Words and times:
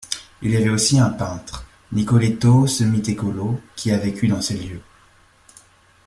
Il 0.41 0.49
y 0.49 0.57
avait 0.57 0.71
aussi 0.71 0.97
un 0.99 1.11
peintre, 1.11 1.67
Nicoletto 1.91 2.65
Semitecolo, 2.65 3.61
qui 3.75 3.91
a 3.91 3.99
vécu 3.99 4.27
dans 4.27 4.41
ces 4.41 4.57
lieux. 4.57 4.81